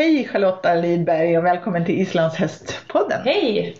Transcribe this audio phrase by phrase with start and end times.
[0.00, 3.20] Hej Charlotta Lidberg och välkommen till Islandshästpodden.
[3.24, 3.76] Hej!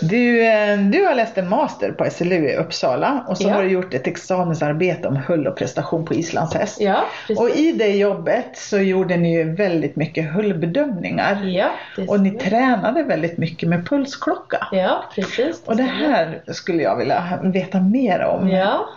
[0.00, 3.52] Du, eh, du har läst en master på SLU i Uppsala och så Ja.
[3.54, 6.80] har du gjort ett examensarbete om hull och prestation på islandshäst.
[6.80, 7.38] Ja, precis.
[7.40, 11.42] Och i det jobbet så gjorde ni ju väldigt mycket hullbedömningar.
[11.44, 14.66] Ja, det Och ni tränade väldigt mycket med pulsklocka.
[14.72, 15.62] Ja, precis.
[15.64, 18.48] Och det här skulle jag vilja veta mer om.
[18.48, 18.88] Ja.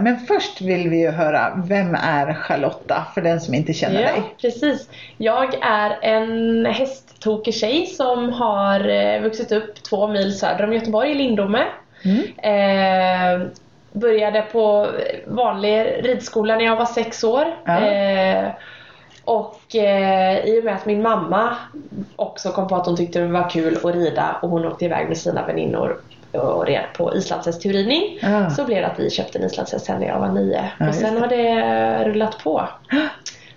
[0.00, 4.06] Men först vill vi ju höra, vem är Charlotta för den som inte känner Ja,
[4.12, 4.22] dig?
[4.40, 4.88] precis.
[5.16, 11.10] Jag är en hästtokig tjej som har eh, vuxit upp två mil söder om Göteborg
[11.10, 11.64] i Lindome.
[12.04, 12.22] Mm.
[12.38, 13.46] Eh,
[13.92, 14.86] började på
[15.26, 17.44] vanlig ridskola när jag var sex år.
[17.64, 17.80] Ja.
[17.80, 18.48] Eh,
[19.24, 21.56] och eh, i och med att min mamma
[22.16, 25.08] också kom på att hon tyckte det var kul att rida och hon åkte iväg
[25.08, 26.00] med sina väninnor
[26.32, 28.18] och red på islandshästturridning.
[28.22, 28.50] Ja.
[28.50, 30.70] Så blev det att vi köpte en islandshäst sen när jag var nio.
[30.78, 32.68] Ja, och sen just har det rullat på.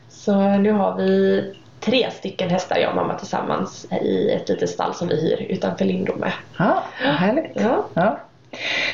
[0.10, 1.44] Så nu har vi
[1.86, 5.86] tre stycken hästar jag och mamma tillsammans i ett litet stall som vi hyr utanför
[5.86, 6.34] Lindome.
[6.58, 7.52] Ja, vad härligt.
[7.54, 7.86] Ja.
[7.94, 8.20] Ja.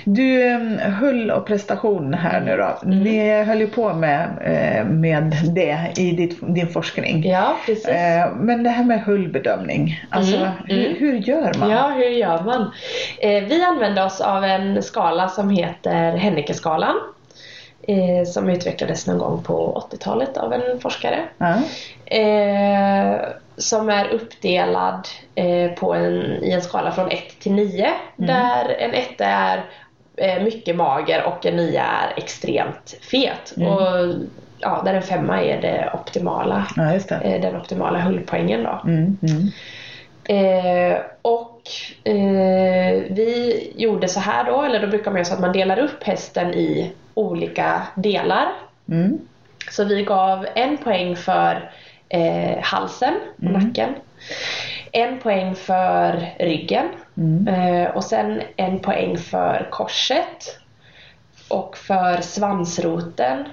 [0.04, 0.58] Du,
[1.00, 2.78] hull och prestation här nu då.
[2.84, 3.00] Mm.
[3.00, 7.30] Ni höll ju på med, eh, med det i ditt, din forskning.
[7.30, 7.88] Ja, precis.
[7.88, 10.98] Eh, Men det här med hullbedömning, alltså Mm, hur, mm.
[11.00, 11.70] hur gör man?
[11.70, 12.72] Ja, hur gör man?
[13.20, 16.95] Eh, vi använder oss av en skala som heter Hennekeskalan.
[17.90, 21.23] Eh, som utvecklades någon gång på 80-talet av en forskare.
[21.38, 21.56] Ja.
[22.18, 23.22] Eh,
[23.58, 27.90] som är uppdelad eh, på en, i en skala från 1 till 9.
[28.16, 29.66] Där en 1 är
[30.16, 33.54] eh, mycket mager och en 9 är extremt fet.
[33.58, 33.73] Mm.
[33.73, 34.14] Och
[34.60, 37.16] ja, där en femma är det optimala, ja, det.
[37.16, 38.82] eh, den optimala hullpoängen då.
[40.30, 41.61] Eh, och
[42.03, 45.80] eh, vi gjorde så här då, eller då brukar man göra så att man delar
[45.80, 48.47] upp hästen i olika delar.
[48.89, 49.19] Mm.
[49.71, 51.71] Så vi gav en poäng för
[52.09, 53.61] eh, halsen och Mm.
[53.61, 53.89] nacken.
[54.92, 56.86] En poäng för ryggen.
[57.17, 57.48] Mm.
[57.48, 60.58] Eh, och sen en poäng för korset.
[61.48, 63.45] Och för svansroten.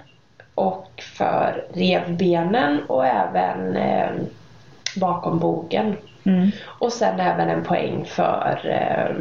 [0.55, 4.11] Och för revbenen och även eh,
[4.97, 5.97] bakom bogen.
[6.27, 6.51] Mm.
[6.65, 9.17] Och sen även en poäng för eh,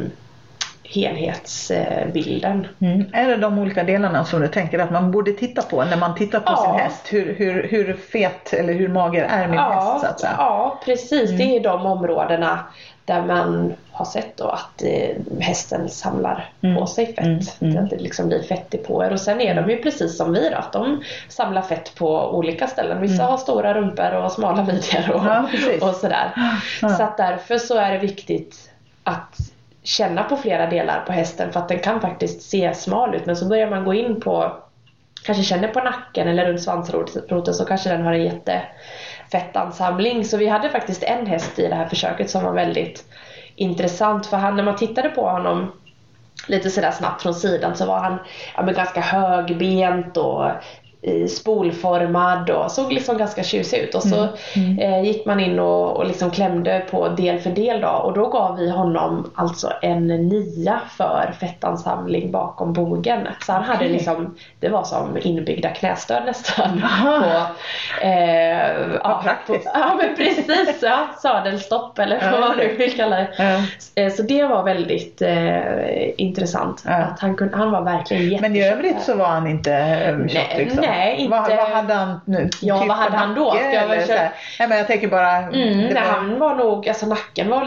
[0.82, 2.66] helhetsbilden.
[2.80, 3.04] Mm.
[3.12, 6.14] Är det de olika delarna som du tänker att man borde titta på när man
[6.14, 6.56] tittar på Ja.
[6.72, 7.06] sin häst?
[7.12, 10.34] Hur, hur, hur fet eller hur mager är min häst så att säga?
[10.38, 11.30] ja, precis.
[11.30, 11.36] Mm.
[11.38, 12.58] Det är de områdena
[13.04, 16.76] där man har sett då att eh, hästen samlar Mm.
[16.76, 17.16] på sig fett.
[17.60, 17.70] Mm.
[17.72, 17.84] Mm.
[17.84, 19.12] Att det liksom blir fett i på er.
[19.12, 22.66] Och sen är de ju precis som vi då, att de samlar fett på olika
[22.66, 23.00] ställen.
[23.00, 25.46] Vissa har stora rumpor och smala midjor och, Mm.
[25.80, 26.32] Ja, och sådär.
[26.82, 26.88] Ja.
[26.88, 28.70] Så att därför så är det viktigt
[29.04, 29.36] att
[29.82, 33.36] känna på flera delar på hästen för att den kan faktiskt se smal ut men
[33.36, 34.52] så börjar man gå in på
[35.24, 40.24] kanske känner på nacken eller runt svansroten så kanske den har en jättefettansamling.
[40.24, 43.04] Så vi hade faktiskt en häst i det här försöket som var väldigt
[43.56, 45.72] intressant för han, när man tittade på honom
[46.46, 48.18] lite sådär snabbt från sidan så var han
[48.56, 50.50] ja, men ganska högbent och
[51.02, 53.94] eh, spolformad och såg liksom ganska tjusig ut.
[53.94, 54.28] Och så
[54.80, 58.28] eh, gick man in och, och liksom klämde på del för del då och då
[58.28, 63.28] gav vi honom alltså en nia för fettansamling bakom bogen.
[63.46, 63.92] Så han hade Okej.
[63.92, 66.82] liksom, det var som inbyggda knästöd nästan.
[66.84, 67.20] Aha.
[67.20, 68.70] På, eh,
[69.02, 69.64] ja, praktiskt.
[69.64, 73.28] på, ja men precis, ja, sadelstopp eller Ja, vad du vill kalla det.
[73.38, 74.02] Ja.
[74.02, 76.82] Eh, Så det var väldigt eh, intressant.
[76.86, 76.92] Ja.
[76.96, 78.40] Att han, kunde, han var verkligen jättetjock.
[78.40, 80.84] Men i övrigt så var han inte eh, tjock Nej, liksom?
[80.96, 82.50] Nej, inte- Vad, vad hade han nu?
[82.62, 83.56] Ja, typ vad hade han då?
[83.74, 85.36] jag väl köra- Nej men jag tänker bara.
[85.36, 87.66] Mm, nej, var- han var nog, alltså nacken var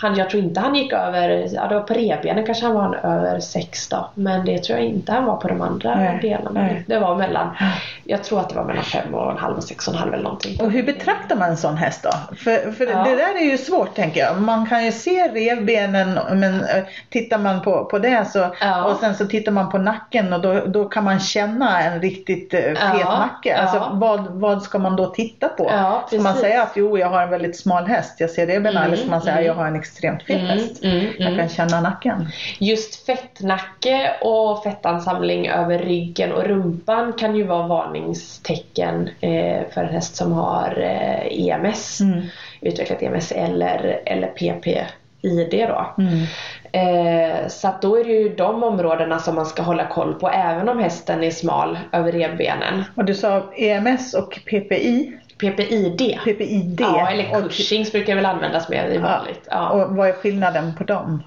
[0.00, 3.00] han, jag tror inte han gick över, ja det var på revbenen kanske han var
[3.02, 4.10] över 6 då.
[4.14, 6.60] Men det tror jag inte han var på de andra Nej, delarna.
[6.60, 6.84] nej.
[6.86, 7.56] Det var mellan,
[8.04, 10.14] jag tror att det var mellan 5 och en halv och 6 och en halv
[10.14, 10.60] eller någonting.
[10.60, 12.36] Och hur betraktar man en sån häst då?
[12.36, 13.04] För, för Ja.
[13.04, 14.40] det där är ju svårt tänker jag.
[14.40, 18.84] Man kan ju se revbenen men eh, tittar man på, på det så Ja.
[18.84, 22.54] och sen så tittar man på nacken och då, då kan man känna en riktigt
[22.54, 23.28] eh, fet Ja.
[23.56, 25.64] Alltså, vad, vad ska man då titta på?
[25.64, 28.76] Ja, ska man säga att jo jag har en väldigt smal häst, jag ser revbenen
[28.76, 29.46] Mm, eller ska man säga mm.
[29.46, 30.84] jag har en extremt fet Mm, häst?
[30.84, 31.38] mm, Jag mm.
[31.38, 32.28] kan känna nacken.
[32.58, 39.94] Just fettnacke och fettansamling över ryggen och rumpan kan ju vara varningstecken eh, för en
[39.94, 42.20] häst som har eh, EMS, Mm.
[42.60, 44.28] utvecklat EMS eller, eller
[45.20, 45.94] PPID då.
[45.98, 46.26] Mm.
[46.72, 50.28] Eh, så att då är det ju de områdena som man ska hålla koll på
[50.28, 52.84] även om hästen är smal över revbenen.
[52.94, 55.12] Och du sa EMS och PPI?
[55.38, 56.18] PPID.
[56.24, 56.80] PPID?
[56.80, 59.48] Ja, eller och, Cushings brukar väl användas mer i vanligt.
[59.50, 59.68] Ja.
[59.68, 61.22] och vad är skillnaden på dem?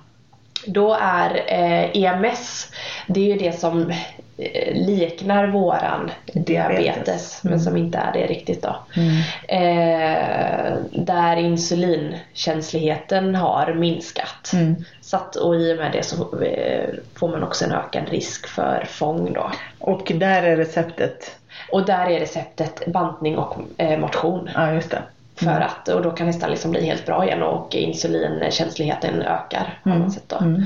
[0.66, 2.72] Då är eh, EMS,
[3.08, 3.92] det är ju det som
[4.38, 7.40] eh, liknar våran diabetes, Diabetes.
[7.44, 7.64] men Mm.
[7.66, 8.76] som inte är det riktigt då.
[8.96, 9.18] Mm.
[9.48, 14.52] Eh, där insulinkänsligheten har minskat.
[14.54, 14.76] Mm.
[15.02, 16.90] Så att, och i och med det så eh,
[17.20, 19.52] får man också en ökad risk för fång då.
[19.80, 21.36] Och där är receptet,
[21.72, 24.50] Och där är receptet bantning och eh, motion.
[24.56, 25.02] ja just det.
[25.36, 29.80] För att, och då kan nästan liksom bli helt bra igen och insulinkänsligheten ökar.
[30.14, 30.38] Sett då.
[30.38, 30.64] Mm.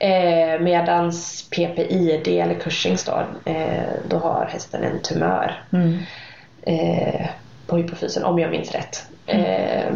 [0.00, 5.98] Eh, medans PPID eller Cushings då, eh, då har hästen en tumör Mm.
[6.62, 7.26] eh,
[7.66, 9.02] på hypofysen om jag minns rätt.
[9.26, 9.94] Eh,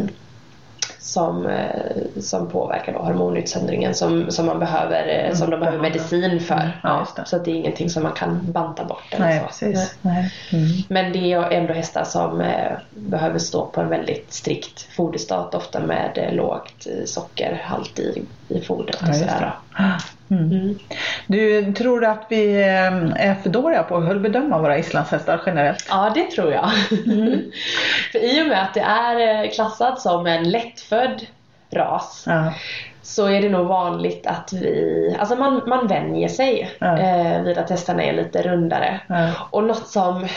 [0.99, 5.99] som, eh, som påverkar då hormonutsöndringen som, som man behöver, eh, som de behöver behandla.
[5.99, 6.55] medicin för.
[6.55, 7.25] Mm, ja, det.
[7.25, 9.03] så det är ingenting som man kan banta bort.
[9.11, 9.45] Eller Nej, så.
[9.45, 9.95] precis.
[10.01, 10.33] Nej.
[10.51, 10.67] Mm.
[10.87, 15.79] Men det är ändå hästar som eh, behöver stå på en väldigt strikt foderstat ofta
[15.79, 18.97] med lågt sockerhalt i, i fodret.
[19.01, 20.01] Ja, och.
[20.31, 20.51] Mm.
[20.51, 20.79] Mm.
[21.27, 25.85] Du, tror du att vi eh, är för dåliga på att bedöma våra islandshästar generellt?
[25.89, 26.69] Ja, det tror jag.
[27.07, 27.51] Mm.
[28.11, 31.25] för i och med att det är eh, klassat som en lättfödd
[31.71, 32.53] ras Ja.
[33.01, 36.97] så är det nog vanligt att vi, alltså man, man vänjer sig Ja.
[36.97, 38.99] eh, vid att hästarna är lite rundare.
[39.07, 39.29] Ja.
[39.51, 40.27] Och något som,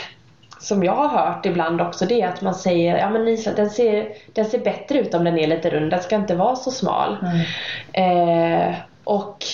[0.59, 3.69] som jag har hört ibland också det är att man säger ja men Island, den
[3.69, 6.71] ser, den ser bättre ut om den är lite rund, den ska inte vara så
[6.71, 7.17] smal.
[7.21, 8.67] Mm.
[8.67, 9.45] Eh, och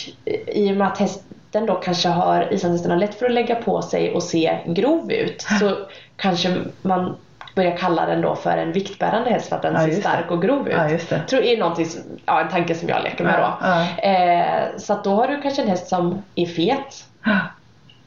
[0.48, 3.82] i och med att hästen då kanske har, islandshästen har lätt för att lägga på
[3.82, 5.76] sig och se grov ut så
[6.16, 7.16] kanske man
[7.56, 10.42] börjar kalla den då för en viktbärande häst för att den Ja, ser stark och
[10.42, 10.74] grov ut.
[10.78, 11.20] Ja, just det.
[11.30, 13.68] Tror är någonting som, ja, en tanke som jag leker med Ja, då.
[13.68, 14.10] ja.
[14.10, 17.06] Eh, så att då har du kanske en häst som är fet.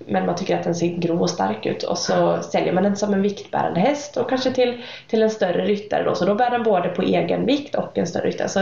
[0.07, 2.97] men man tycker att den ser grov och stark ut och så säljer man den
[2.97, 6.51] som en viktbärande häst och kanske till, till en större ryttare då så då bär
[6.51, 8.49] den både på egen vikt och en större ryttare.
[8.49, 8.61] Så,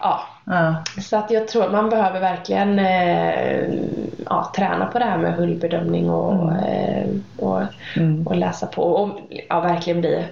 [0.00, 0.74] ja, Ja.
[1.02, 3.64] så att jag tror att man behöver verkligen eh,
[4.26, 7.06] ja, träna på det här med hullbedömning och, eh,
[7.36, 7.60] och,
[7.96, 8.26] Mm.
[8.26, 9.18] och läsa på och
[9.48, 10.24] ja, verkligen bli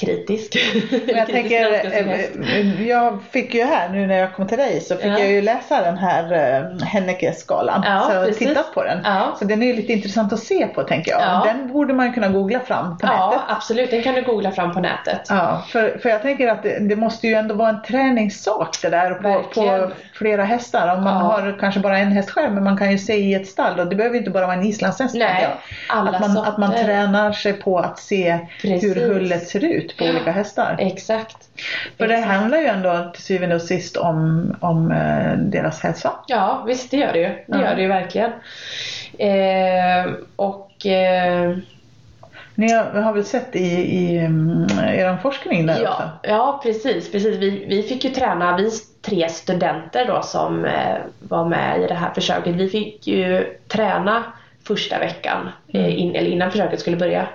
[0.00, 0.56] kritisk.
[1.06, 4.96] Men jag tänker, eh, jag fick ju här nu när jag kom till dig så
[4.96, 5.18] fick Ja.
[5.18, 7.82] jag ju läsa den här eh, Henneke-skalan.
[7.86, 8.38] Ja, så precis.
[8.48, 8.98] tittat på den.
[9.04, 9.36] Ja.
[9.38, 11.20] Så den är ju lite intressant att se på tänker jag.
[11.22, 11.42] Ja.
[11.46, 13.42] Den borde man kunna googla fram på Ja, nätet.
[13.48, 13.90] absolut.
[13.90, 15.20] Den kan du googla fram på nätet.
[15.28, 18.88] Ja, för, för jag tänker att det, det måste ju ändå vara en träningssak det
[18.90, 19.80] där på, Verkligen.
[19.88, 20.96] på flera hästar.
[20.96, 21.20] Om man Ja.
[21.20, 23.86] har kanske bara en häst själv men man kan ju se i ett stall och
[23.86, 25.14] det behöver inte bara vara en islandshäst.
[25.14, 25.48] Nej,
[25.88, 28.84] alla att, man, att man tränar sig på att se Precis.
[28.96, 30.10] hur hullet ser ut på Ja.
[30.10, 30.76] olika hästar.
[30.78, 31.36] Exakt.
[31.98, 32.32] För det Exakt.
[32.32, 36.12] handlar ju ändå till syvende och sist om, om eh, deras hälsa.
[36.26, 37.28] Ja, visst det gör det ju.
[37.28, 37.60] Det Ja.
[37.60, 38.30] gör det ju verkligen.
[39.18, 41.56] Eh, och eh,
[42.54, 43.60] Ni har, har väl sett i,
[44.04, 45.82] i um, er forskning där också?
[45.82, 47.12] ja, ja, precis.
[47.12, 47.36] precis.
[47.36, 48.70] Vi, vi fick ju träna, vi
[49.02, 52.54] tre studenter då som eh, var med i det här försöket.
[52.54, 54.22] Vi fick ju träna
[54.64, 57.28] första veckan, eh, in, eller innan försöket skulle börja,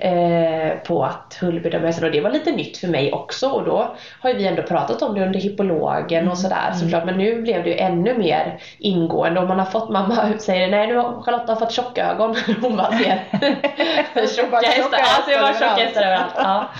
[0.00, 2.04] eh, på att hullbedöma hästen.
[2.04, 5.02] Och det var lite nytt för mig också och då har ju vi ändå pratat
[5.02, 7.04] om det under hippologen och sådär såklart.
[7.04, 10.86] Men nu blev det ju ännu mer ingående och man har fått, mamma säger nej
[10.86, 12.36] nu har Charlotta fått tjocka ögon.
[12.60, 13.22] Hon bara ser
[14.36, 14.98] tjocka hästar.
[15.16, 16.32] Alltså jag hästar tjocka hästar överallt.
[16.36, 16.70] Ja.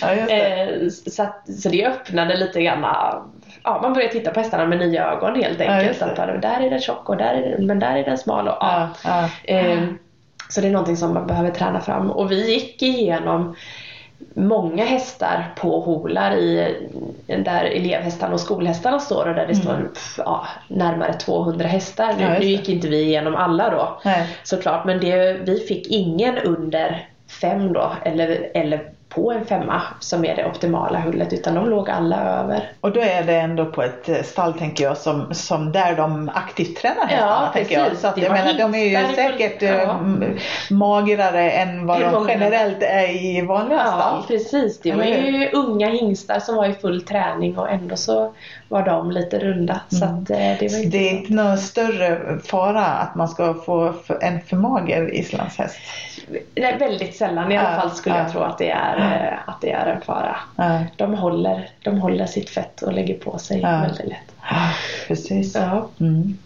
[0.00, 0.34] Ja.
[0.34, 2.84] Eh, så, att, så det öppnade lite grann
[3.64, 5.98] Ja, man börjar titta på hästarna med nya ögon helt Ja, enkelt.
[5.98, 6.04] det.
[6.04, 8.48] att bara, där är den tjock och där är den, men där är den smal.
[8.48, 8.88] Och, ja.
[9.04, 9.54] Ja, ja.
[9.54, 9.78] Eh,
[10.48, 12.10] så det är någonting som man behöver träna fram.
[12.10, 13.56] Och vi gick igenom
[14.34, 16.74] många hästar på holar i,
[17.26, 22.06] där elevhästarna och skolhästarna står och där det står pff, ja, närmare 200 hästar.
[22.06, 22.32] Nu, Mm.
[22.32, 24.26] Ja, nu gick inte vi igenom alla då Nej.
[24.42, 27.06] såklart men det, vi fick ingen under
[27.40, 28.82] fem då eller, eller
[29.14, 32.70] på en femma som är det optimala hullet utan de låg alla över.
[32.80, 36.30] Och då är det ändå på ett eh, stall tänker jag som, som där de
[36.34, 37.42] aktivt tränar hästarna.
[37.46, 37.96] Ja, tänker jag.
[37.96, 40.00] Så att jag menar, de är ju säkert eh, Ja.
[40.70, 44.22] magrare än vad de generellt är i vanliga Ja stall.
[44.28, 48.34] precis, det var ju unga hingstar som var i full träning och ändå så
[48.68, 49.80] var de lite runda.
[49.88, 53.94] Så att, eh, det var det är inte någon större fara att man ska få
[54.20, 55.78] en för mager islandshäst.
[56.54, 58.22] Nej, väldigt sällan i alla fall skulle ja.
[58.22, 60.36] jag tro att det är, eh, att det är en fara.
[60.96, 64.34] De håller, de håller sitt fett och lägger på sig väldigt lätt.
[64.50, 64.70] Ja,
[65.08, 65.54] precis.
[65.54, 65.88] Ja.
[66.00, 66.38] Mm.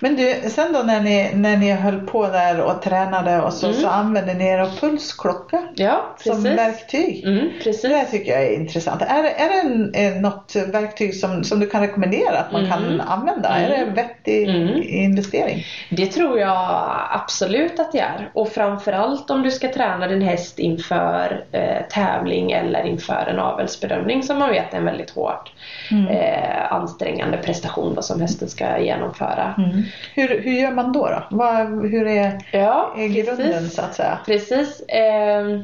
[0.00, 3.66] Men du, sen då när ni, när ni höll på där och tränade och så,
[3.66, 3.80] Mm.
[3.80, 7.24] så använde ni er av pulsklocka Ja, som verktyg.
[7.24, 7.82] Mm, precis.
[7.82, 9.02] Det tycker jag är intressant.
[9.02, 12.66] Är, det- är det en, eh, något verktyg som, som du kan rekommendera att man
[12.70, 13.00] kan Mm.
[13.08, 13.48] använda?
[13.48, 14.82] Är det en vettig Mm.
[14.82, 15.64] investering?
[15.90, 18.30] Det tror jag absolut att det är.
[18.34, 24.22] Och framförallt om du ska träna din häst inför eh, tävling eller inför en avelsbedömning
[24.22, 25.50] som man vet är en väldigt hård
[25.90, 26.06] Mm.
[26.08, 29.54] eh, ansträngande prestation då, som hästen ska genomföra.
[29.58, 29.82] Mm.
[30.14, 31.06] Hur, hur gör man då?
[31.06, 31.22] då?
[31.30, 34.18] Vad, hur är, Ja, är grunden så att säga?
[34.26, 34.82] Precis.
[34.88, 35.62] Ehm,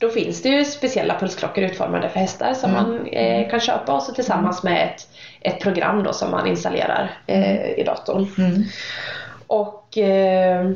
[0.00, 2.82] då finns det ju speciella pulsklockor utformade för hästar som Mm.
[2.82, 5.08] man eh, kan köpa och så tillsammans med ett,
[5.40, 8.26] ett program då som man installerar eh, i datorn.
[8.38, 8.62] Mm.
[9.46, 10.66] Och eh,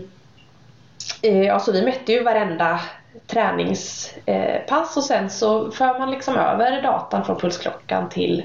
[1.22, 2.80] eh, alltså vi mätte ju varenda
[3.26, 8.44] träningspass och sen så för man liksom över datan från pulsklockan till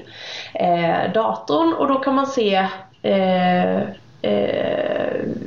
[0.54, 2.66] eh, datorn och då kan man se
[3.02, 3.82] eh, eh,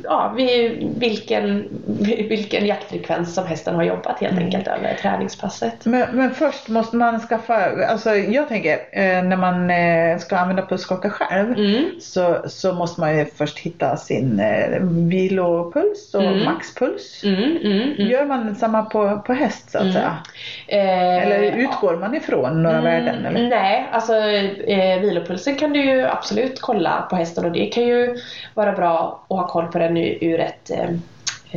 [0.04, 1.68] ja, vid vilken,
[2.30, 5.86] vilken jaktfrekvens som hästen har jobbat helt enkelt över träningspasset.
[5.86, 10.66] Men, men först måste man skaffa, alltså jag tänker eh, när man eh, ska använda
[10.66, 11.86] pulsklocka själv Mm.
[12.00, 14.80] så, så måste man ju först hitta sin eh,
[15.10, 16.46] vilopuls och Mm.
[16.46, 17.24] maxpuls.
[17.24, 18.08] Mm, mm, mm.
[18.12, 19.94] Gör man samma på, på häst så att Mm.
[19.94, 20.18] säga?
[20.68, 23.26] Eh, Eller utgår man ifrån några värden?
[23.26, 23.40] Eller?
[23.40, 24.14] Mm, Nej, alltså
[24.68, 28.18] eh, vilopulsen kan du ju absolut kolla på hästen och det kan ju
[28.54, 30.90] vara bra att ha koll på den ur, ett eh,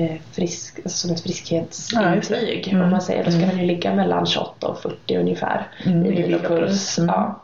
[0.05, 2.63] eh, frisk, alltså som ett Ja, friskhetsintyg.
[2.65, 2.71] det.
[2.71, 2.83] Mm.
[2.83, 3.49] Om man säger, då ska Mm.
[3.51, 6.99] den ju ligga mellan 28 och 40 ungefär Mm, i vilopuls.
[6.99, 7.11] Mm.
[7.15, 7.43] Ja.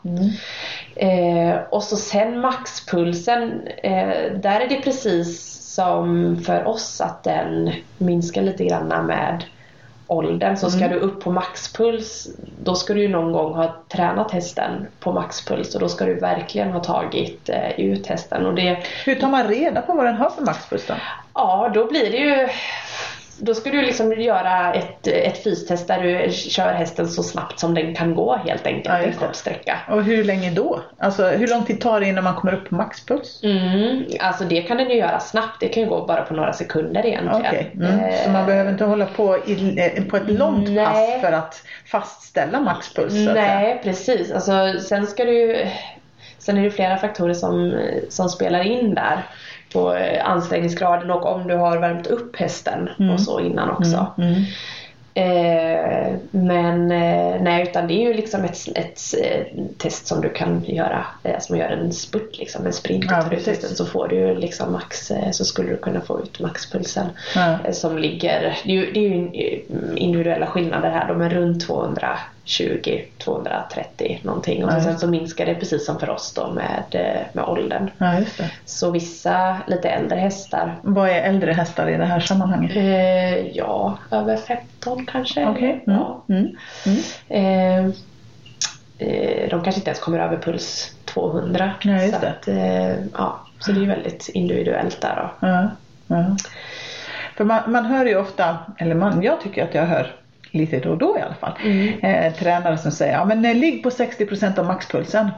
[0.95, 7.71] Eh, och så sen maxpulsen, eh, där är det precis som för oss att den
[7.97, 9.43] minskar lite grann med
[10.07, 10.57] åldern.
[10.57, 10.91] Så ska Mm.
[10.91, 12.27] du upp på maxpuls,
[12.59, 16.13] då ska du ju någon gång ha tränat hästen på maxpuls och då ska du
[16.19, 18.45] verkligen ha tagit eh, ut hästen.
[18.45, 20.93] Och det, Hur tar man reda på vad den har för maxpuls då?
[21.33, 22.47] ja, då blir det ju
[23.39, 27.73] då ska du liksom göra ett, ett fystest där du kör hästen så snabbt som
[27.73, 29.79] den kan gå helt enkelt, Ja, en kort sträcka.
[29.89, 30.81] Och hur länge då?
[30.97, 33.43] Alltså hur lång tid tar det innan man kommer upp på maxpuls?
[33.43, 35.59] Mm, alltså det kan den ju göra snabbt.
[35.59, 37.45] Det kan ju gå bara på några sekunder egentligen.
[37.47, 37.99] Okej, mm.
[38.23, 40.85] så man Eh, behöver inte hålla på i, eh, på ett långt Nej.
[40.85, 43.13] pass för att fastställa maxpuls?
[43.13, 44.31] Nej, precis.
[44.31, 45.65] Alltså, sen ska du
[46.39, 49.25] Sen är det flera faktorer som, som spelar in där.
[49.73, 53.13] På eh, ansträngningsgraden och om du har värmt upp hästen Mm.
[53.13, 54.07] och så innan också.
[54.17, 54.29] Mm.
[54.33, 54.43] Mm.
[55.17, 59.45] Eh, men eh, nej, utan det är ju liksom ett, ett, eh,
[59.77, 61.05] test som du kan göra.
[61.23, 63.05] Eh, som gör en spurt, liksom, en sprint.
[63.05, 66.39] Och Ja, tar testen så får du liksom max, så skulle du kunna få ut
[66.39, 67.05] maxpulsen.
[67.35, 67.57] Ja.
[67.73, 69.61] Som ligger, det är ju, det är ju
[69.95, 71.63] individuella skillnader här då, men runt
[72.47, 74.63] 220, 230 någonting.
[74.65, 77.45] Och Ja, så sen så minskar det precis som för oss då med, eh, med
[77.45, 77.89] åldern.
[77.97, 78.13] ja.
[78.65, 82.75] Så vissa lite äldre hästar, Vad är äldre hästar i det här sammanhanget?
[82.75, 85.47] eh, ja över 15 kanske.
[85.47, 85.83] Okej.
[85.87, 85.99] Mm.
[85.99, 86.23] Ja.
[86.29, 86.47] Mm.
[86.85, 86.99] Mm.
[87.29, 87.85] Eh,
[88.97, 91.71] eh, de kanske inte ens kommer över puls 200.
[91.81, 92.29] Ja, så, det.
[92.29, 95.47] att, eh, ja, så det är väldigt individuellt där då.
[97.37, 100.15] För man, man hör ju ofta, eller man, jag tycker att jag hör
[100.51, 101.99] lite då och då i alla fall, Mm.
[101.99, 105.29] eh, tränare som säger ja men eh, ligg på 60% av maxpulsen.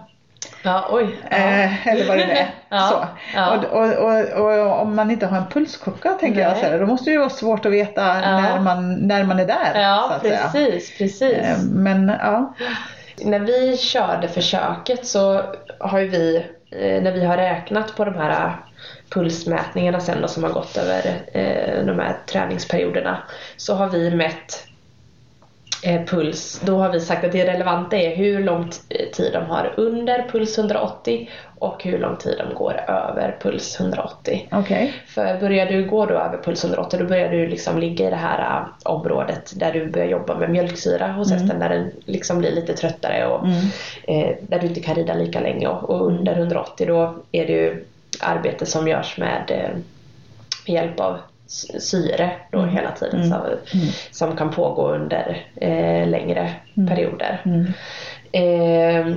[0.63, 1.07] Ja, oj.
[1.29, 1.37] Ja.
[1.37, 2.47] Eh, eller vad det nu är.
[2.69, 3.07] Ja, Så.
[3.37, 3.57] ja.
[3.57, 6.59] Och, och, och, och om man inte har en pulsklocka tänker jag Nej.
[6.63, 9.45] så här, då måste det ju vara svårt att veta när, man, när man är
[9.45, 9.81] där.
[9.81, 11.21] Ja, precis, precis.
[11.37, 12.53] Eh, Men ja.
[13.23, 15.41] När vi körde försöket så
[15.79, 16.35] har ju vi,
[16.71, 18.55] eh, när vi har räknat på de här
[19.13, 21.01] pulsmätningarna sen då som har gått över
[21.33, 23.17] eh, de här träningsperioderna
[23.57, 24.68] så har vi mätt eh,
[26.09, 26.61] puls.
[26.65, 28.69] Då har vi sagt att det relevanta är hur lång
[29.13, 34.47] tid de har under puls 180 och hur lång tid de går över puls 180.
[34.51, 34.93] Okej.
[35.07, 38.15] För börjar du gå då över puls 180 då börjar du liksom ligga i det
[38.15, 42.51] här äh, området där du börjar jobba med mjölksyra hos hästen när den liksom blir
[42.51, 43.55] lite tröttare och Mm.
[44.07, 47.53] eh, där du inte kan rida lika länge och, och under 180 då är det
[47.53, 47.85] ju
[48.21, 49.69] arbete som görs med, eh,
[50.67, 51.17] med hjälp av
[51.79, 52.75] syre då Mm.
[52.75, 53.29] hela tiden Mm.
[53.31, 53.45] Så,
[54.11, 56.53] som kan pågå under eh, längre
[56.87, 57.41] perioder.
[57.45, 57.65] Mm.
[58.31, 59.15] Eh,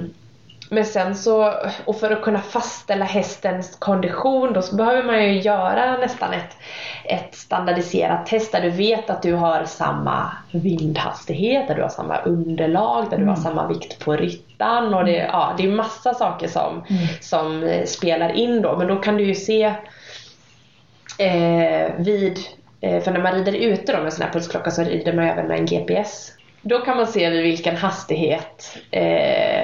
[0.71, 5.41] men sen så, och för att kunna fastställa hästens kondition då så behöver man ju
[5.41, 6.57] göra nästan ett,
[7.05, 12.19] ett standardiserat test där du vet att du har samma vindhastighet, där du har samma
[12.19, 16.49] underlag, där du har samma vikt på ryttan och det, ja, det är massa saker
[16.49, 16.85] som,
[17.21, 19.75] som eh, spelar in då men då kan du ju se
[21.19, 22.39] eh, vid,
[22.81, 25.47] eh, för när man rider ute med en sån här pulsklocka så rider man även
[25.47, 26.33] med en GPS.
[26.63, 29.61] Då kan man se vid vilken hastighet eh,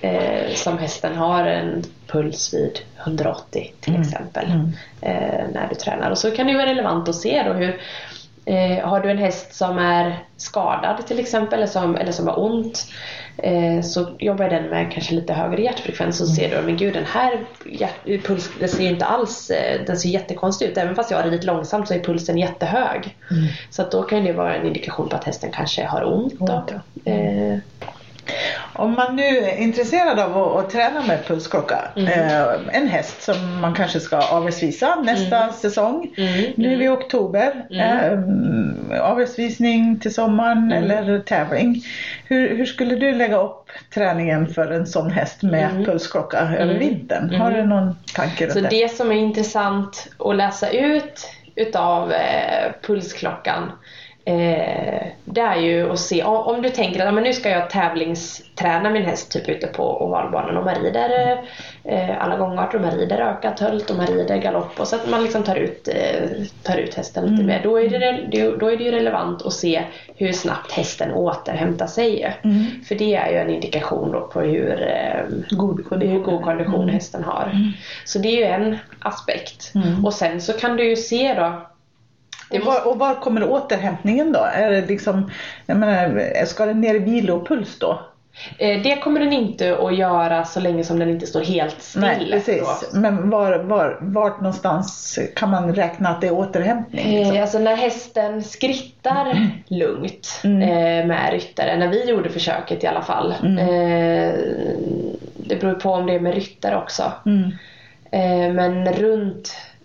[0.00, 4.02] eh, som hästen har en puls vid 180 till Mm.
[4.02, 4.72] exempel Mm.
[5.00, 6.10] eh, när du tränar.
[6.10, 7.80] Och så kan det vara relevant att se då hur
[8.46, 12.38] eh, har du en häst som är skadad till exempel eller som, eller som har
[12.40, 12.86] ont
[13.38, 17.04] eh, så jobbar den med kanske lite högre hjärtfrekvens och ser du men gud den
[17.04, 20.78] här hjärt, puls, den ser inte alls eh, den ser jättekonstig ut.
[20.78, 23.16] Även fast jag har ridit långsamt så är pulsen jättehög.
[23.30, 23.44] Mm.
[23.70, 26.38] Så då kan det vara en indikation på att hästen kanske har ont.
[26.38, 26.64] Då.
[27.04, 27.58] Eh,
[28.72, 32.08] Om man nu är intresserad av att, att träna med pulsklocka, Mm.
[32.12, 36.10] eh, en häst som man kanske ska avelsvisa nästa säsong.
[36.16, 40.90] mm, Nu är vi i oktober, eh, avelsvisning till sommaren Mm.
[40.90, 41.82] eller tävling.
[42.24, 45.84] Hur, hur skulle du lägga upp träningen för en sån häst med Mm.
[45.84, 46.78] pulsklocka över Mm.
[46.78, 47.28] vintern?
[47.28, 47.40] Mm.
[47.40, 48.68] Har du någon tanke runt Så det?
[48.68, 53.72] det som är intressant att läsa ut utav eh, pulsklockan
[54.26, 58.90] eh, det är ju att se, om, du tänker att men nu ska jag tävlingsträna
[58.90, 61.38] min häst typ ute på ovalbanan och man rider
[61.84, 65.10] eh, alla gångarter och man rider ökat hölt och man rider galopp och så att
[65.10, 66.28] man liksom tar ut, eh,
[66.62, 67.46] tar ut hästen lite Mm.
[67.46, 67.60] mer.
[67.62, 67.90] Då är,
[68.30, 69.82] det, då är det ju relevant att se
[70.16, 72.36] hur snabbt hästen återhämtar sig.
[72.44, 72.64] Mm.
[72.88, 76.12] För det är ju en indikation då på hur eh, God kondition.
[76.12, 77.72] hur god kondition hästen har.
[78.04, 79.72] Så det är ju en aspekt.
[79.74, 80.04] Mm.
[80.04, 81.66] Och sen så kan du ju se då
[82.50, 84.40] Och var, och var kommer återhämtningen då?
[84.40, 85.30] Är det liksom,
[85.66, 88.00] jag menar, ska den ner i vilopuls då?
[88.58, 92.00] eh, det kommer den inte att göra så länge som den inte står helt still.
[92.02, 92.62] Nej, precis.
[92.92, 93.00] Då.
[93.00, 97.14] Men var, var, vart någonstans kan man räkna att det är återhämtning?
[97.14, 97.40] Eh, Liksom?
[97.42, 100.62] alltså när hästen skrittar lugnt Mm.
[100.62, 103.34] eh, med ryttare, när vi gjorde försöket i alla fall.
[103.42, 103.58] Mm.
[103.58, 104.34] Eh,
[105.36, 107.12] det beror på om det är med ryttare också.
[107.26, 107.42] Mm.
[108.10, 109.75] Eh, men runt, eh,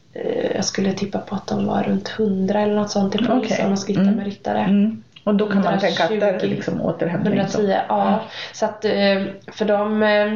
[0.56, 3.64] jag skulle tippa på att de var runt 100 eller något sånt i puls Okej.
[3.64, 4.16] om de skrittar Mm.
[4.16, 4.60] med ryttare.
[4.60, 5.04] Mm.
[5.24, 7.34] Och då kan man tänka att det är 120, liksom återhämtning.
[7.40, 8.20] 110, ja.
[8.54, 10.34] Så att eh, för de eh,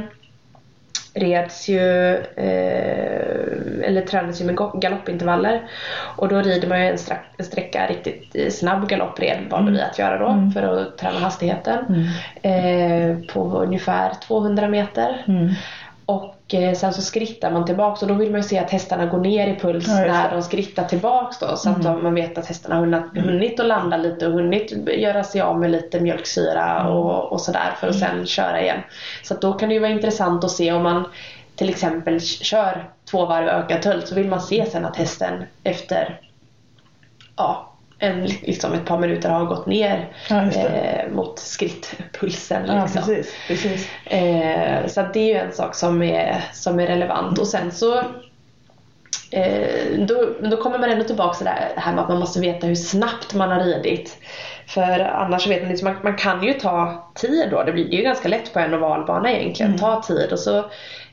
[1.13, 5.61] reds ju, eh, eller tränas ju med galoppintervaller.
[6.17, 9.81] Och då rider man ju en, stra- en sträcka riktigt eh, snabb galoppred valde vi
[9.81, 10.51] att göra då Mm.
[10.51, 11.85] för att träna hastigheten.
[11.89, 12.07] Mm.
[12.41, 15.23] Eh, på ungefär 200 meter.
[16.07, 16.19] Mm.
[16.19, 19.05] Och eh, sen så skrittar man tillbaks och då vill man ju se att hästarna
[19.05, 20.25] går ner i puls Ja, när.
[20.25, 20.31] Mm.
[20.35, 21.55] de skrittar tillbaks då.
[21.55, 25.23] Så att de, man vet att hästarna har hunnit, att landa lite och hunnit göra
[25.23, 26.93] sig av med lite mjölksyra Mm.
[26.93, 28.79] och, och sådär för att sen köra igen.
[29.23, 31.05] Så att då kan det ju vara intressant att se om man
[31.55, 36.19] till exempel kör två varv ökad tölt så vill man se sen att hästen efter
[37.35, 42.63] ja, en, liksom ett par minuter har gått ner Ja, eh, mot skrittpulsen.
[42.67, 43.01] Ja, Liksom.
[43.01, 43.33] precis.
[43.47, 43.89] precis.
[44.05, 47.39] Eh, så det är ju en sak som är, som är relevant.
[47.39, 47.99] Och sen så
[49.31, 52.67] eh, då, då kommer man ändå tillbaka till det här- med att man måste veta
[52.67, 54.17] hur snabbt man har ridit.
[54.67, 57.63] För annars vet man inte, man, man kan ju ta tid då.
[57.63, 59.69] Det blir det är ju ganska lätt på en ovalbana egentligen.
[59.71, 59.79] Mm.
[59.79, 60.57] Ta tid och så,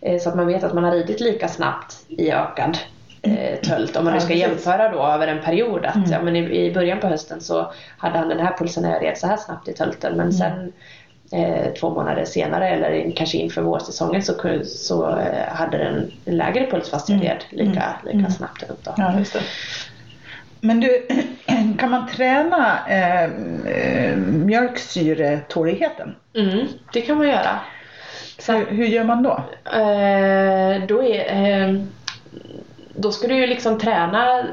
[0.00, 2.78] eh, så att man vet att man har ridit lika snabbt i ökad
[3.22, 3.96] eh, tölt.
[3.96, 5.84] Om man nu ska jämföra då över en period.
[5.86, 6.10] Att Mm.
[6.10, 9.02] ja, men i, i början på hösten så hade han den här pulsen när jag
[9.02, 10.12] red så här snabbt i tölten.
[10.12, 10.24] Mm.
[10.26, 10.72] Men sen
[11.32, 16.36] eh, två månader senare eller in- kanske inför vårsäsongen så, så eh, hade den en
[16.36, 17.28] lägre puls fast jag Mm.
[17.28, 18.30] red lika, lika Mm.
[18.30, 18.84] snabbt upp.
[18.84, 18.94] Då.
[18.96, 19.14] Ja.
[20.60, 21.06] Men du,
[21.78, 26.14] kan man träna eh, eh, mjölksyretåligheten?
[26.36, 27.58] Mm, det kan man göra.
[28.38, 29.30] Så, Hur, hur gör man då?
[29.64, 31.32] eh, då, är,
[31.68, 31.74] eh,
[33.02, 34.44] då ska du ju liksom träna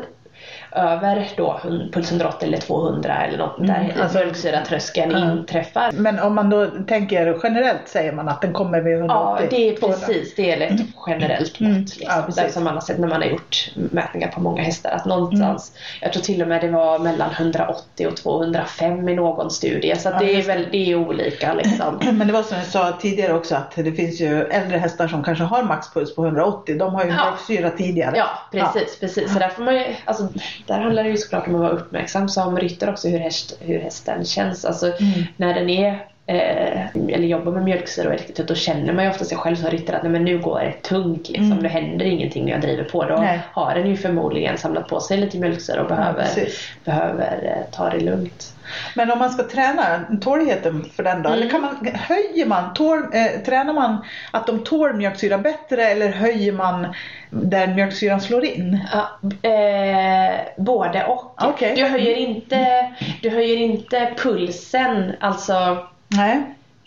[0.72, 1.60] över då
[1.94, 5.32] puls 180 eller 200 eller något Mm, där alltså- mjölksyratröskeln Ja.
[5.32, 5.92] inträffar.
[5.92, 9.44] Men om man då tänker generellt säger man att den kommer vid 180?
[9.44, 9.98] Ja, det är 200.
[10.08, 10.36] precis.
[10.36, 11.72] Det är ett generellt Mm.
[11.74, 11.98] mått.
[11.98, 12.24] Liksom.
[12.36, 12.44] Ja.
[12.44, 14.90] Där som man har sett när man har gjort mätningar på många hästar.
[14.92, 16.00] Att någonstans, Mm.
[16.02, 19.96] jag tror till och med det var mellan 180 och 205 i någon studie.
[19.96, 22.00] Så Ja, det, är väl, det är olika liksom.
[22.18, 25.24] Men det var som jag sa tidigare också att det finns ju äldre hästar som
[25.24, 26.78] kanske har maxpuls på 180.
[26.78, 27.16] De har ju Ja.
[27.26, 28.14] mjölksyra tidigare.
[28.18, 29.00] Ja, precis.
[29.00, 29.34] precis.
[29.34, 30.28] Så där, får man ju, alltså,
[30.70, 33.80] där handlar det ju såklart om att vara uppmärksam som ryttare också hur, häst, hur
[33.80, 34.66] hästen känns.
[34.66, 35.24] Alltså, Mm.
[35.38, 39.26] När den är eh, eller jobbar med mjölksyra och trött, då känner man ju ofta
[39.26, 41.30] sig själv som ryttare att nej, men nu går det tungt.
[41.30, 41.52] Liksom.
[41.52, 41.64] Mm.
[41.64, 43.06] Det händer ingenting när jag driver på.
[43.06, 43.40] Då Nej.
[43.52, 46.70] har den ju förmodligen samlat på sig lite mjölksyra och behöver, precis.
[46.86, 48.54] behöver eh, ta det lugnt.
[48.96, 51.30] Men om man ska träna tåligheten för den då?
[51.30, 51.40] Mm.
[51.40, 56.10] Eller kan man, höjer man, tål, eh, tränar man att de tål mjölksyra bättre eller
[56.10, 56.94] höjer man
[57.30, 58.80] där mjölksyran slår in?
[58.94, 61.44] Ja, eh, både och.
[61.44, 61.74] Okej.
[61.76, 62.90] Du, höjer inte,
[63.22, 66.42] du höjer inte pulsen, alltså Nej,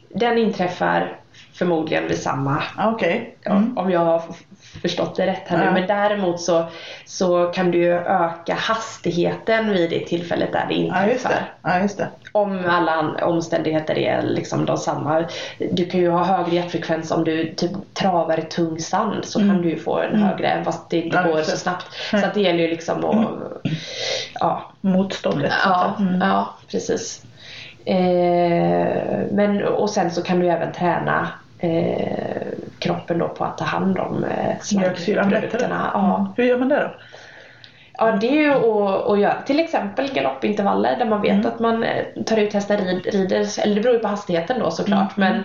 [0.08, 1.16] den inträffar
[1.52, 3.36] förmodligen vid samma okej.
[3.44, 3.78] Mm.
[3.78, 4.22] om jag har
[4.82, 5.64] förstått det rätt här nu.
[5.64, 5.70] Ja.
[5.72, 6.64] Men däremot så,
[7.04, 11.28] så kan du öka hastigheten vid det tillfället där det Ja, just inträffar.
[11.62, 11.70] det.
[11.70, 12.08] Ja, just det.
[12.32, 15.24] om alla omständigheter är liksom de samma.
[15.70, 19.62] Du kan ju ha högre hjärtfrekvens om du typ travar i tung sand så kan
[19.62, 21.30] du ju få en högre även fast det inte Mm.
[21.30, 21.86] Går så snabbt.
[22.12, 22.22] Nej.
[22.22, 23.66] Så att det gäller ju liksom att
[24.40, 25.52] ja, Motståndet.
[25.64, 25.94] Ja.
[25.98, 26.20] Mm.
[26.20, 27.22] ja precis.
[27.84, 32.42] Eh, men, och sen så kan du även träna eh,
[32.78, 35.90] kroppen då på att ta hand om eh, slaggprodukterna.
[35.94, 36.16] Ja.
[36.18, 36.28] Mm.
[36.36, 36.90] Hur gör man det då?
[37.98, 41.46] ja, det är ju att, att göra till exempel galoppintervaller där man vet Mm.
[41.46, 44.70] att man eh, tar ut hästar rid, rider, eller det beror ju på hastigheten då
[44.70, 45.42] såklart, Mm.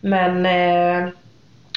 [0.00, 1.08] men, men eh,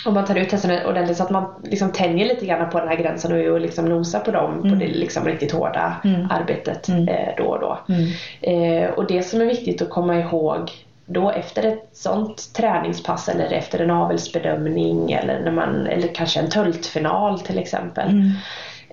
[0.06, 2.88] om man tar ut hästarna ordentligt så att man liksom tänjer lite grann på den
[2.88, 6.28] här gränsen och, liksom nosar på dem på det liksom riktigt hårda Mm.
[6.32, 7.08] arbetet Mm.
[7.08, 7.78] eh, då och då.
[7.89, 8.10] Mm.
[8.42, 10.72] Eh, och det som är viktigt att komma ihåg
[11.06, 16.50] då efter ett sånt träningspass eller efter en avelsbedömning eller, när man, eller kanske en
[16.50, 18.10] töltfinal till exempel.
[18.10, 18.32] Mm.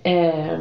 [0.02, 0.58] Eh,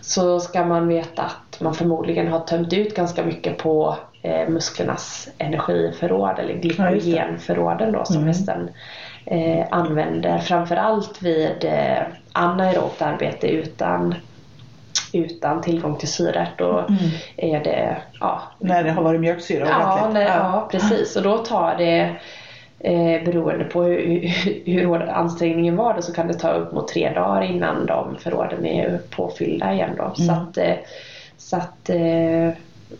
[0.00, 5.28] så ska man veta att man förmodligen har tömt ut ganska mycket på eh, musklernas
[5.38, 8.28] energiförråd eller glykogenförråden då som Mm.
[8.28, 8.70] hästen
[9.26, 11.98] eh, använder framförallt vid eh,
[12.32, 14.14] anaerobt arbete utan,
[15.12, 16.48] utan tillgång till syre.
[16.58, 16.96] Då Mm.
[17.36, 20.14] är det ja, När det har varit mjölksyra Ja, ordentligt.
[20.14, 21.16] nej, ja, precis.
[21.16, 22.16] Och då tar det
[22.80, 24.20] eh, beroende på hur,
[24.66, 28.16] hur, hård ansträngningen var då, så kan det ta upp mot tre dagar innan de
[28.18, 30.12] förråden är påfyllda igen då.
[30.14, 30.34] Så Mm.
[30.42, 30.74] att, eh,
[31.36, 32.50] så att eh,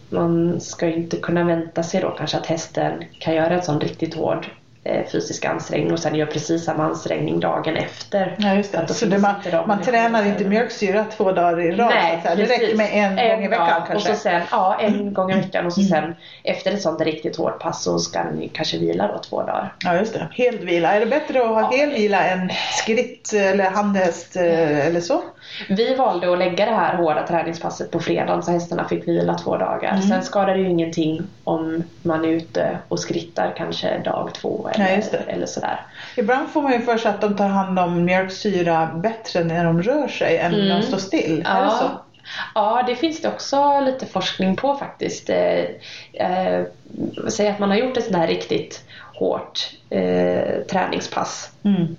[0.09, 4.15] man ska inte kunna vänta sig då kanske att hästen kan göra en sån riktigt
[4.15, 4.47] hård
[5.13, 8.37] fysisk ansträngning och sen gör precis samma ansträngning dagen efter.
[8.39, 8.95] Ja, just det.
[8.95, 9.35] Så det man,
[9.67, 11.91] man tränar inte mjölksyra två dagar i rad.
[11.91, 12.35] så att säga.
[12.37, 13.95] det räcker med en, gång i veckan dag, kanske.
[13.95, 15.91] Och så sen, ja, en gång i veckan och så Mm.
[15.91, 16.15] sen
[16.45, 19.75] efter ett sånt riktigt hårt pass så ska ni kanske vila då två dagar.
[19.85, 20.29] Ja just det.
[20.33, 20.95] Helvila.
[20.95, 21.79] Är det bättre att ha Ja.
[21.79, 25.23] helvila än skritt eller handhäst eh, eller så?
[25.69, 29.57] Vi valde att lägga det här hårda träningspasset på fredagen så hästarna fick vila två
[29.57, 29.91] dagar.
[29.91, 30.03] Mm.
[30.03, 35.01] Sen skadar det ju ingenting om man är ute och skrittar kanske dag två Ja,
[35.11, 35.33] det.
[35.33, 35.81] eller sådär.
[36.17, 39.83] Ibland får man ju för sig att de tar hand om mjölksyra bättre när de
[39.83, 40.83] rör sig än när de Mm.
[40.83, 41.45] står still.
[41.49, 41.85] Är det så?
[42.55, 45.31] Ja, det finns det också lite forskning på faktiskt.
[45.31, 45.61] Eh,
[46.13, 46.65] eh,
[47.29, 51.51] säg att man har gjort ett sånt här riktigt hårt eh, träningspass.
[51.65, 51.97] Mm.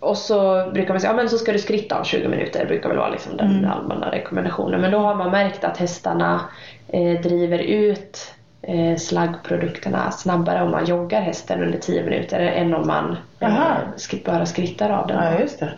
[0.00, 2.66] Och så brukar man säga, ja men så ska du skritta om 20 minuter, det
[2.66, 3.70] brukar väl vara liksom den Mm.
[3.70, 4.80] allmänna rekommendationen.
[4.80, 6.40] Men då har man märkt att hästarna
[6.88, 8.34] eh, driver ut
[8.98, 13.76] slaggprodukterna snabbare om man joggar hästen under 10 minuter än om man eh, Aha.
[14.26, 15.24] bara skrittar av den.
[15.24, 15.72] Ja just det.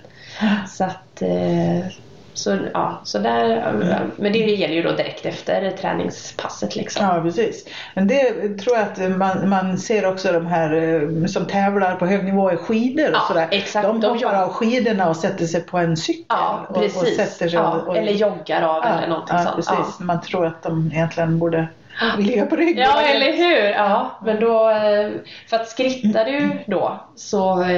[0.69, 1.87] Så att eh,
[2.35, 3.73] så, ja, så där,
[4.17, 7.07] men det gäller ju då direkt efter träningspasset liksom.
[7.07, 7.69] Ja precis.
[7.95, 12.07] Men det tror jag att man, man ser också de här eh, som tävlar på
[12.07, 13.49] hög nivå i skidor och Ja, sådär.
[13.51, 13.87] exakt.
[13.87, 14.43] De De hoppar joggar.
[14.43, 16.25] av skidorna och sätter sig på en cykel.
[16.29, 19.57] Ja, och, och sätter sig ja, och, och, eller joggar av eller någonting sånt.
[19.57, 19.99] Precis.
[20.01, 21.67] Man tror att de egentligen borde
[22.19, 22.79] ligga på rygg.
[22.79, 23.65] Ja, eller hur?
[23.69, 25.11] Ja, men då, eh,
[25.49, 27.69] för att skrittar du då så eh,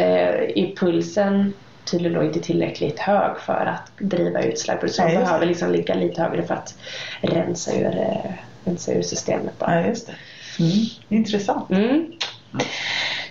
[0.56, 1.52] är pulsen
[1.84, 5.02] tydligen då inte tillräckligt hög för att driva ut slaggprodukter.
[5.02, 5.46] Så man behöver det.
[5.46, 6.74] liksom ligga lite högre för att
[7.20, 8.30] rensa ur, eh,
[8.64, 9.54] rensa ur systemet.
[9.58, 9.66] Då.
[9.68, 10.14] Ja, just det.
[10.58, 10.72] Mm.
[11.08, 11.70] Intressant.
[11.70, 12.12] Mm.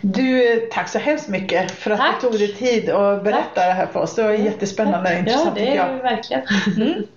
[0.01, 2.15] Du, tack så hemskt mycket för att Tack.
[2.21, 4.15] du tog dig tid att berätta det här för oss.
[4.15, 6.03] Det var jättespännande och Ja, intressant det tycker är jag.
[6.03, 6.41] verkligen.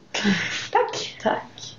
[0.72, 1.16] Tack!
[1.22, 1.76] Tack.